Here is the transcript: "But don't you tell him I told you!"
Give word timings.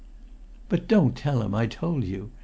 "But 0.67 0.87
don't 0.87 1.09
you 1.19 1.21
tell 1.21 1.43
him 1.43 1.53
I 1.53 1.67
told 1.67 2.05
you!" 2.05 2.31